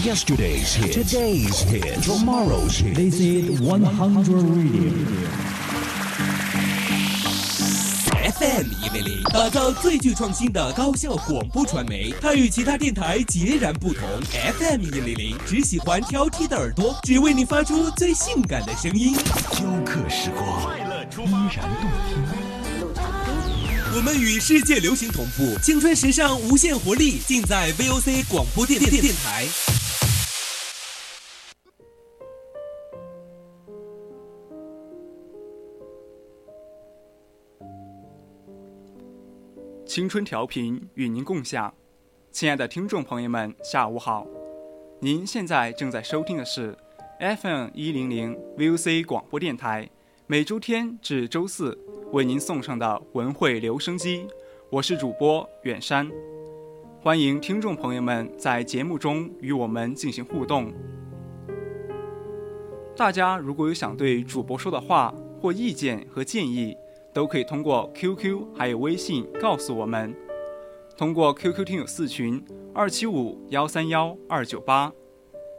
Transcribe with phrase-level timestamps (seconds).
[0.00, 2.94] Yesterday's hit, today's hit, tomorrow's hit.
[2.96, 4.90] This is 100 Radio.
[8.24, 12.12] FM 一零零，打造最具创新的高效广播传媒。
[12.22, 14.08] 它与其他电台截然不同。
[14.58, 19.14] FM 一零零，只喜欢挑剔的耳朵，只为你发出最性感的声音。
[19.14, 21.60] 雕刻时光，依然动听。
[23.94, 29.46] 我们与世界流行同步，青春时尚无限活力，尽在 VOC 广播电电电台。
[39.94, 41.74] 青春调频与您共享，
[42.30, 44.26] 亲爱的听众朋友们，下午好。
[45.00, 46.74] 您现在正在收听的是
[47.20, 49.90] FM 一零零 VOC 广播电台，
[50.26, 51.78] 每周天至周四
[52.10, 54.26] 为您送上的文汇留声机。
[54.70, 56.10] 我是主播远山，
[57.02, 60.72] 欢迎听众朋友们在节目中与我们进行互动。
[62.96, 66.74] 大家如果有想对主播说的话或意见和建议，
[67.12, 70.14] 都可以通过 QQ 还有微信告诉我们。
[70.96, 72.42] 通过 QQ 听友四群
[72.74, 74.92] 二七五幺三幺二九八，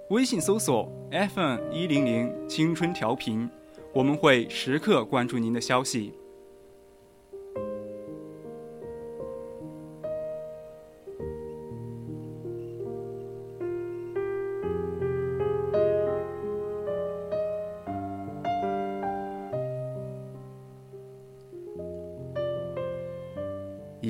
[0.09, 3.50] 微信搜索 FM 一零零青春调频，
[3.94, 6.14] 我们会时刻关注您的消息。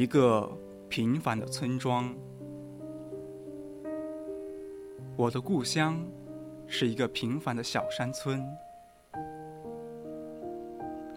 [0.04, 0.52] 一个
[0.90, 2.14] 平凡的村庄，
[5.16, 5.98] 我的故乡
[6.68, 8.44] 是一个平凡的小山村。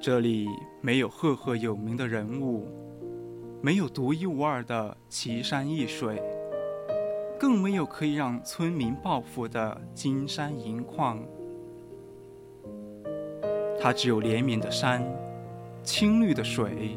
[0.00, 0.46] 这里
[0.80, 2.68] 没有赫赫有名的人物，
[3.60, 6.22] 没有独一无二的奇山异水，
[7.40, 11.20] 更没有可以让村民暴富的金山银矿。
[13.80, 15.04] 它只有连绵的山，
[15.82, 16.96] 青绿的水，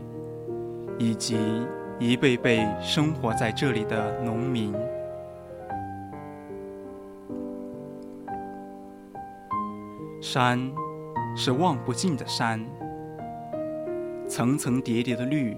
[1.00, 1.36] 以及。
[2.02, 4.74] 一辈辈生活在这里的农民，
[10.22, 10.58] 山
[11.36, 12.66] 是望不尽的山，
[14.30, 15.58] 层层叠叠的绿，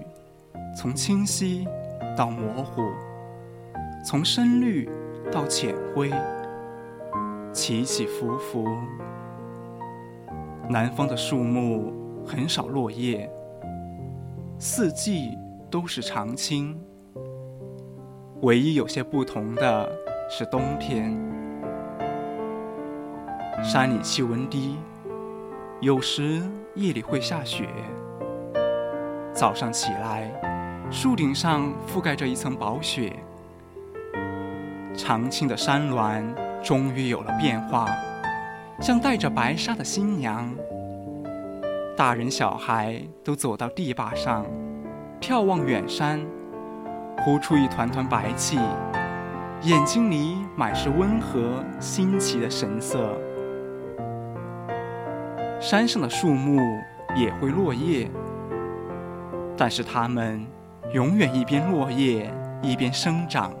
[0.76, 1.64] 从清晰
[2.16, 2.82] 到模糊，
[4.04, 4.90] 从深绿
[5.30, 6.10] 到浅灰，
[7.52, 8.66] 起起伏伏。
[10.68, 11.92] 南方的树木
[12.26, 13.30] 很少落叶，
[14.58, 15.38] 四季。
[15.72, 16.78] 都是常青，
[18.42, 19.90] 唯一有些不同的
[20.28, 21.18] 是冬天。
[23.64, 24.76] 山里气温低，
[25.80, 26.42] 有时
[26.74, 27.70] 夜里会下雪。
[29.32, 30.30] 早上起来，
[30.90, 33.10] 树顶上覆盖着一层薄雪。
[34.94, 36.22] 常青的山峦
[36.62, 37.88] 终于有了变化，
[38.78, 40.54] 像带着白纱的新娘。
[41.96, 44.44] 大人小孩都走到堤坝上。
[45.22, 46.20] 眺望远山，
[47.18, 48.58] 呼出一团团白气，
[49.62, 53.16] 眼睛里满是温和新奇的神色。
[55.60, 56.60] 山上的树木
[57.14, 58.10] 也会落叶，
[59.56, 60.44] 但是它们
[60.92, 62.28] 永远一边落叶
[62.60, 63.52] 一边生长，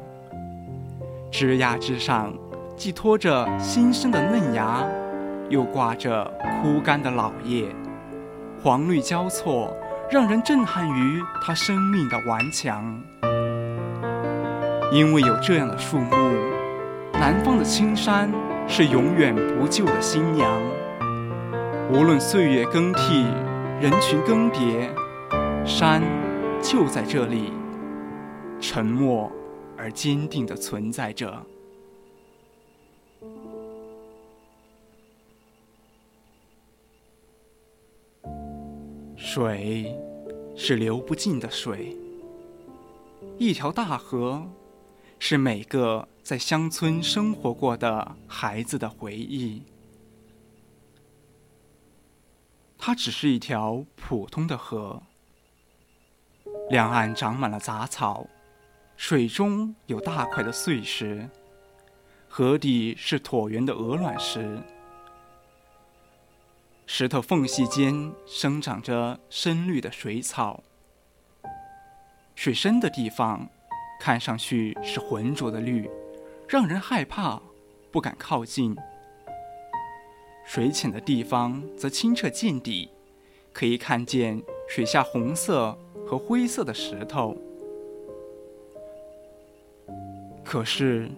[1.30, 2.34] 枝桠之上
[2.76, 4.84] 寄托着新生的嫩芽，
[5.48, 6.28] 又挂着
[6.60, 7.68] 枯干的老叶，
[8.60, 9.72] 黄绿交错。
[10.12, 13.02] 让人震撼于它生命的顽强，
[14.92, 16.14] 因为有这样的树木，
[17.14, 18.30] 南方的青山
[18.68, 20.60] 是永远不旧的新娘。
[21.90, 23.24] 无论岁月更替，
[23.80, 24.90] 人群更迭，
[25.64, 26.02] 山
[26.60, 27.50] 就在这里，
[28.60, 29.32] 沉默
[29.78, 31.42] 而坚定地存在着。
[39.24, 39.96] 水
[40.56, 41.96] 是流不尽的水，
[43.38, 44.44] 一条大河
[45.20, 49.62] 是每个在乡村生活过的孩子的回忆。
[52.76, 55.00] 它只是一条普通的河，
[56.68, 58.26] 两岸长满了杂草，
[58.96, 61.30] 水中有大块的碎石，
[62.28, 64.60] 河底是椭圆的鹅卵石。
[66.94, 70.62] 石头缝隙间生长着深绿的水草，
[72.34, 73.48] 水深的地方
[73.98, 75.88] 看上去是浑浊的绿，
[76.46, 77.40] 让人害怕，
[77.90, 78.76] 不敢靠近；
[80.44, 82.90] 水浅的地方则清澈见底，
[83.54, 85.74] 可以看见水下红色
[86.06, 87.34] 和灰色的石头。
[90.44, 91.10] 可是，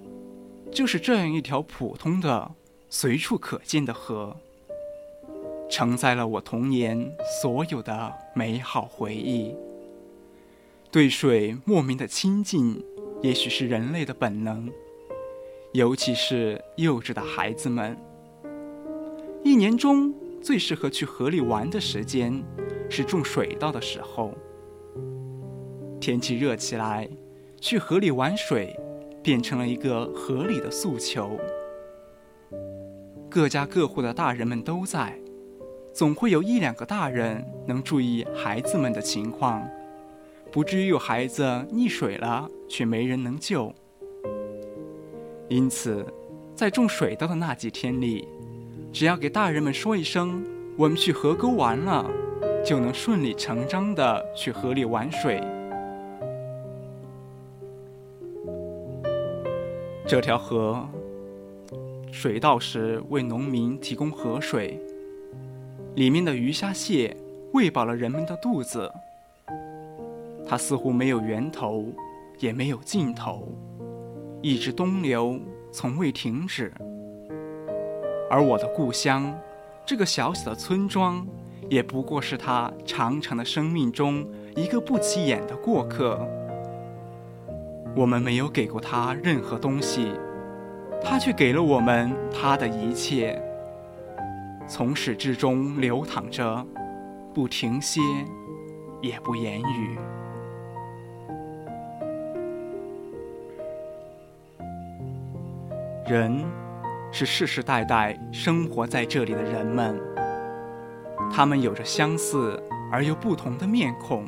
[0.70, 2.52] 就是这样一条普通的、
[2.88, 4.36] 随处可见的河，
[5.68, 9.54] 承载了我童年所有的美好回忆。
[10.90, 12.80] 对水莫名的亲近，
[13.22, 14.70] 也许是人类的本能，
[15.72, 17.96] 尤其是幼稚的孩子们。
[19.42, 22.42] 一年中最适合去河里玩的时间，
[22.88, 24.32] 是种水稻的时候。
[26.00, 27.08] 天气热起来，
[27.60, 28.78] 去河里玩水，
[29.22, 31.36] 变成了一个合理的诉求。
[33.28, 35.18] 各家各户的大人们都在，
[35.94, 39.64] 总会有一两个大人能注意孩子们的情况。
[40.50, 43.72] 不至于有孩子溺水了，却没人能救。
[45.48, 46.04] 因此，
[46.52, 48.26] 在种水稻的那几天里，
[48.92, 50.44] 只要给大人们说一声
[50.76, 52.04] “我们去河沟玩了”，
[52.66, 55.40] 就能顺理成章的去河里玩水。
[60.08, 60.88] 这条河，
[62.10, 64.80] 水稻时为农民提供河水，
[65.94, 67.16] 里面的鱼虾蟹
[67.52, 68.92] 喂饱了人们的肚子。
[70.46, 71.86] 它似乎没有源头，
[72.40, 73.48] 也没有尽头，
[74.42, 75.38] 一直东流，
[75.72, 76.72] 从未停止。
[78.28, 79.32] 而我的故乡，
[79.86, 81.24] 这个小小的村庄，
[81.70, 84.26] 也不过是它长长的生命中
[84.56, 86.18] 一个不起眼的过客。
[87.96, 90.10] 我们没有给过他任何东西，
[91.00, 93.40] 他却给了我们他的一切，
[94.66, 96.66] 从始至终流淌着，
[97.34, 98.00] 不停歇，
[99.02, 99.98] 也不言语。
[106.06, 106.44] 人，
[107.12, 110.00] 是世世代代生活在这里的人们。
[111.30, 114.26] 他们有着相似而又不同的面孔，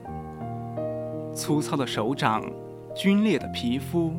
[1.34, 2.42] 粗糙的手掌，
[2.94, 4.12] 皲裂的皮肤，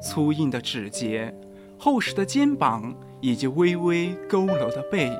[0.00, 1.34] 粗硬的指节，
[1.78, 5.10] 厚实的肩膀，以及微微佝偻的背。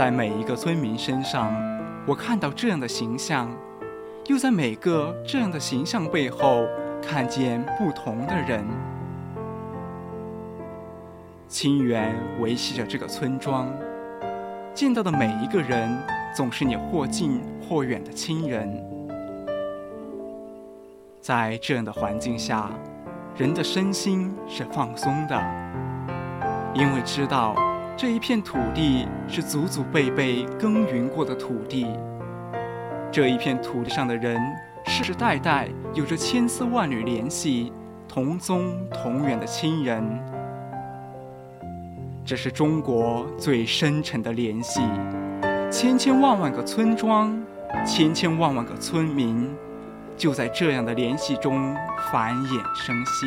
[0.00, 1.52] 在每一个村民身上，
[2.06, 3.46] 我看到这样的形象，
[4.28, 6.64] 又在每个这样的形象背后，
[7.06, 8.64] 看见不同的人。
[11.48, 13.68] 亲缘维系着这个村庄，
[14.72, 15.94] 见到的每一个人，
[16.34, 17.38] 总是你或近
[17.68, 18.82] 或远的亲人。
[21.20, 22.70] 在这样的环境下，
[23.36, 25.38] 人的身心是放松的，
[26.72, 27.54] 因为知道
[28.00, 31.86] 这一片土地是祖祖辈辈耕耘过的土地，
[33.12, 34.40] 这一片土地上的人
[34.86, 37.70] 世世代代有着千丝万缕联系，
[38.08, 40.02] 同宗同源的亲人。
[42.24, 44.80] 这是中国最深沉的联系，
[45.70, 47.38] 千千万万个村庄，
[47.84, 49.54] 千千万万个村民，
[50.16, 51.76] 就在这样的联系中
[52.10, 53.26] 繁衍生息。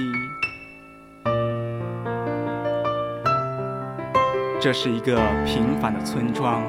[4.63, 6.63] 这是一个平凡的村庄，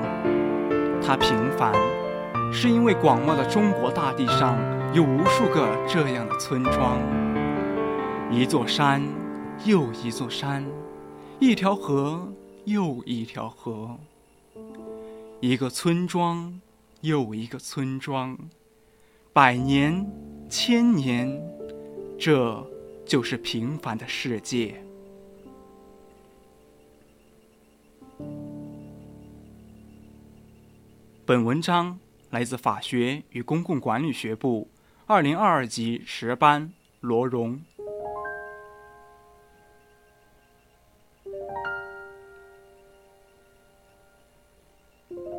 [1.00, 1.72] 它平凡，
[2.52, 4.58] 是因为广袤的中国大地上
[4.92, 6.98] 有无数个这样的村庄，
[8.32, 9.00] 一座山，
[9.64, 10.66] 又一座山。
[11.38, 12.32] 一条河
[12.64, 13.96] 又一条河，
[15.38, 16.60] 一个村庄
[17.02, 18.36] 又一个村庄，
[19.32, 20.04] 百年
[20.48, 21.40] 千年，
[22.18, 22.60] 这
[23.06, 24.82] 就是平凡的世界。
[31.26, 34.68] 本文章来自法学与公共管理学部
[35.06, 37.58] 二零二二级十班罗荣。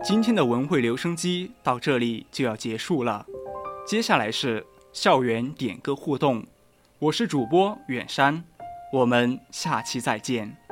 [0.04, 3.28] 今天的文汇留声机到这里就要结束了，
[3.86, 6.44] 接下来是校园点歌互动，
[6.98, 8.44] 我是主播远山，
[8.92, 10.65] 我们下期再见。